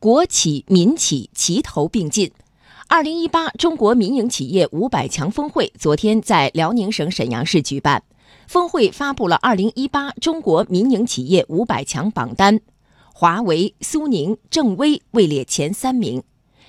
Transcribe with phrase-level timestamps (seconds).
[0.00, 2.30] 国企民企齐头并进。
[2.86, 8.02] 二零一八中国民营企业五百强峰会昨天在辽宁省沈阳市举办，
[8.46, 12.60] 峰会发布了二零一八中国民营企业五百强榜单，
[13.12, 16.22] 华为、苏宁、正威位列前三名。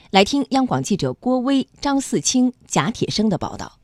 [0.10, 3.79] 来听央广记者郭威、张四清、贾铁生的报道。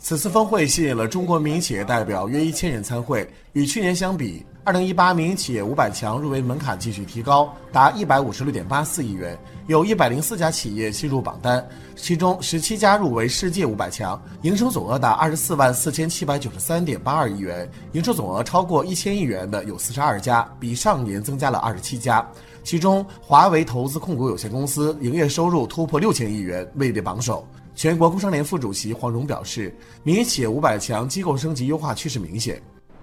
[0.00, 3.28] 此次峰会吸引了中国民营企业代表约一千人参会。
[3.52, 11.66] 与去年相比，二零一八民营企业五百强入围门槛继续提高，达一百五十六点八四亿元，有一百零四家企业进入榜单，
[11.96, 22.24] 其中十七家入围世界五百强，营收总额达二十四万四千七百九十三点八二亿元，营收总额超过一千亿元的有四十二家，比上年增加了二十七家。
[22.62, 27.46] 其中，华为投资控股有限公司营业收入突破六千亿元，位列榜首。
[27.78, 32.60] 全国工商联副主席黄荣表示，民营企业五百强机构升级优化趋势明显。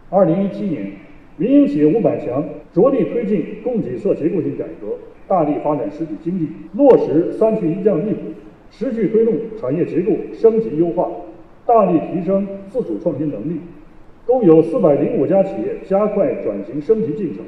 [0.10, 0.92] 二零一七年，
[1.38, 2.44] 民营企业五百强
[2.74, 4.88] 着力推进供给侧结构性改革，
[5.30, 8.24] 大力发展实体经济，落实三去一降一补，
[8.70, 11.10] 持续推动产业结构升级优化，
[11.66, 13.62] 大力提升自主创新能力。
[14.26, 17.46] 共有四百零五家企业加快转型升级进程，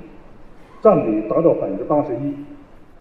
[0.82, 2.34] 占比达到百分之八十一。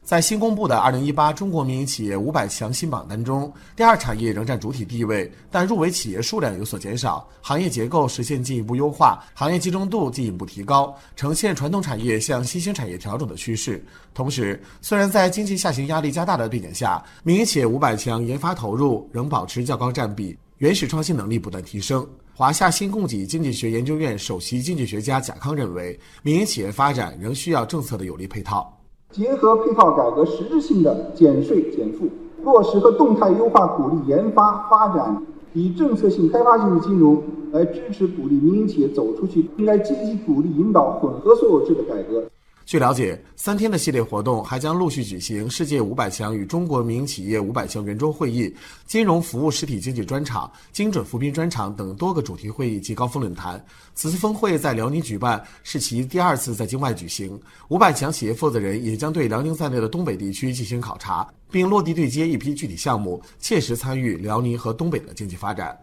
[0.06, 13.84] 在新公布的二零一八中国民营企业五百强新榜单中，第二产业仍占主体地位，但入围企业数量有所减少，行业结构实现进一步优化，行业集中度进一步提高，呈现传统产业向新兴产业调整的趋势。
[14.14, 22.06] 同时，虽然在经济下行压力加大的背景下，民营企业五百强研发投入仍保持较高占比，原始创新能力不断提升。
[22.32, 28.72] 华夏新供给经济学研究院首席经济学家贾康认为，民营企业发展仍需要政策的有力配套。
[29.16, 32.06] 结合配套改革，实质性的减税减负，
[32.44, 35.22] 落实和动态优化鼓励研发发展，
[35.54, 39.48] 以政策性、开发性的金融来支持鼓励民营企业走出去。
[39.56, 42.24] 应该积极鼓励引导混合所有制的改革。
[42.66, 48.52] 据了解，三天的系列活动还将陆续举行世界五百强与中国民营企业五百强圆桌会议、
[48.88, 53.64] 金融服务实体经济专场、精准扶贫专场等多个主题会议及高峰论坛。
[53.94, 57.40] 此次峰会在辽宁举办，是其第二次在境外举行。
[57.68, 65.78] 五百强企业负责人也将对辽宁在内的东北地区进行考察，并落地对接一批具体项目，切实参与辽宁和东北的经济发展。